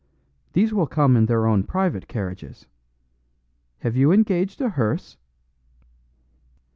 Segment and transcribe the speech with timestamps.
[0.53, 2.65] These will come in their own private carriages.
[3.81, 5.15] Have you engaged a hearse?"